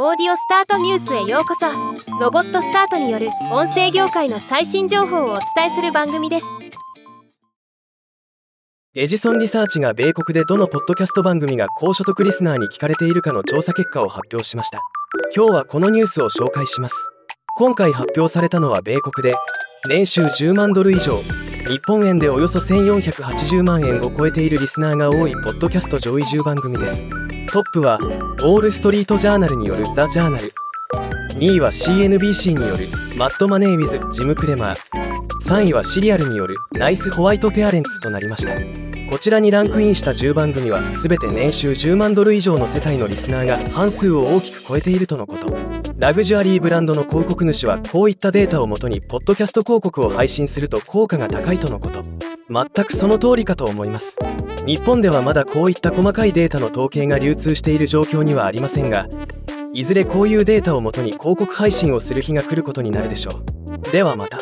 [0.00, 1.66] オーディオスタートニュースへようこそ。
[2.20, 6.46] ロボットスタートによる音声業界の最新情報をお伝えする番組です。
[8.94, 14.78] エジソンリサーチが米国でどのポッドキャスト番組が高所得リスナーに聞かれているかの調査結果を発表しました。
[15.34, 16.94] 今日はこのニュースを紹介します。
[17.56, 19.34] 今回発表されたのは米国で
[19.88, 21.20] 年収10万ドル以上。
[21.66, 27.27] 日本円でおよそ1480万円を超えているリスナーが多いポッドキャスト上位10番組です。
[27.50, 30.52] トップはウォール・ストリート・ジャーナルによるザ・ジャーナル
[31.38, 34.76] 2位は CNBC によるマット・マネー・ウィズ・ジム・クレマー
[35.46, 38.52] 3位はシリアルによるナイス・ホワイト・ペアレンツとなりました。
[39.10, 45.46] こちらにランクインした10番組は全て年収10万ドル以上の世帯のリスナーが半数を大きく超えているとのこと。
[45.96, 52.17] ラグジュアリーブランドの広告主はこういったデータをもとにポッドキャスト広告を配信すると効果が高いとのこと。
[52.50, 54.16] 全くその通りかと思います。
[54.64, 59.08] 日本ではまだこういった細かいデータの統計が流通している状況にはありませんが
[59.72, 63.90] いずれこういうデータをもとに広告配信をする日が来ることになるでしょう。
[63.92, 64.38] ではまた。